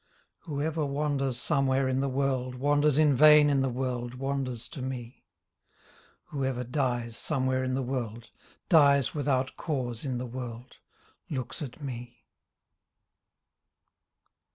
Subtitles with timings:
[0.45, 5.25] Whoever wanders somewhere in the world Wanders in vain in the world Wanders to me.
[6.29, 8.31] Whoever dies somewhere in the world
[8.67, 10.77] Dies without cause in the world
[11.29, 12.25] Looks at me.